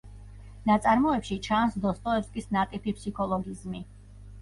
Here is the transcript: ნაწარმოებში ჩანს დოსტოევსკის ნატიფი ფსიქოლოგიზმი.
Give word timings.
ნაწარმოებში 0.69 1.37
ჩანს 1.49 1.79
დოსტოევსკის 1.85 2.51
ნატიფი 2.59 2.97
ფსიქოლოგიზმი. 3.01 3.89